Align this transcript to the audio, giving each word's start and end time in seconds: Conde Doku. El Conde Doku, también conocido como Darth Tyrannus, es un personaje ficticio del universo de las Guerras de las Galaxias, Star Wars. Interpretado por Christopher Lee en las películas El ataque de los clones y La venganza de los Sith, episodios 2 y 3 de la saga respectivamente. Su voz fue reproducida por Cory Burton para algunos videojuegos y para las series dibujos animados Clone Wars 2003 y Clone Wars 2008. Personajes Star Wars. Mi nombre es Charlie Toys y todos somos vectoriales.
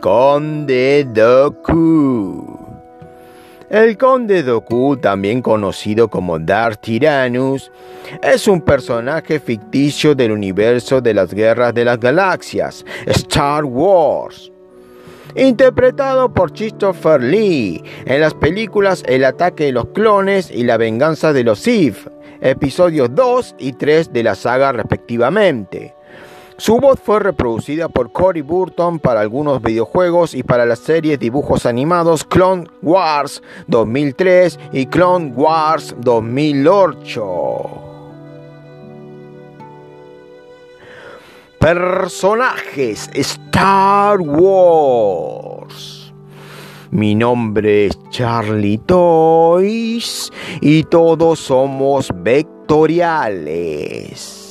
Conde 0.00 1.06
Doku. 1.12 2.58
El 3.68 3.98
Conde 3.98 4.42
Doku, 4.42 4.96
también 4.96 5.42
conocido 5.42 6.08
como 6.08 6.38
Darth 6.38 6.82
Tyrannus, 6.82 7.72
es 8.22 8.46
un 8.46 8.60
personaje 8.60 9.40
ficticio 9.40 10.14
del 10.14 10.30
universo 10.32 11.00
de 11.00 11.14
las 11.14 11.34
Guerras 11.34 11.74
de 11.74 11.84
las 11.84 11.98
Galaxias, 11.98 12.84
Star 13.06 13.64
Wars. 13.64 14.52
Interpretado 15.34 16.32
por 16.32 16.52
Christopher 16.52 17.22
Lee 17.22 17.82
en 18.04 18.20
las 18.20 18.34
películas 18.34 19.02
El 19.06 19.24
ataque 19.24 19.64
de 19.64 19.72
los 19.72 19.86
clones 19.88 20.50
y 20.50 20.64
La 20.64 20.76
venganza 20.76 21.32
de 21.32 21.44
los 21.44 21.58
Sith, 21.58 21.96
episodios 22.40 23.14
2 23.14 23.56
y 23.58 23.72
3 23.72 24.12
de 24.12 24.22
la 24.22 24.34
saga 24.34 24.72
respectivamente. 24.72 25.94
Su 26.58 26.78
voz 26.78 26.98
fue 26.98 27.20
reproducida 27.20 27.90
por 27.90 28.12
Cory 28.12 28.40
Burton 28.40 28.98
para 28.98 29.20
algunos 29.20 29.60
videojuegos 29.60 30.32
y 30.34 30.42
para 30.42 30.64
las 30.64 30.78
series 30.78 31.18
dibujos 31.18 31.66
animados 31.66 32.24
Clone 32.24 32.64
Wars 32.80 33.42
2003 33.66 34.58
y 34.72 34.86
Clone 34.86 35.34
Wars 35.36 35.94
2008. 35.98 37.82
Personajes 41.58 43.10
Star 43.12 44.18
Wars. 44.22 46.10
Mi 46.90 47.14
nombre 47.14 47.88
es 47.88 47.98
Charlie 48.08 48.78
Toys 48.78 50.32
y 50.62 50.84
todos 50.84 51.38
somos 51.38 52.08
vectoriales. 52.14 54.45